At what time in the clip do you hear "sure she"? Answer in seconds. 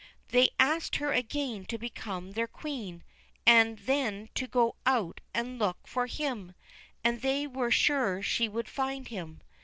7.69-8.49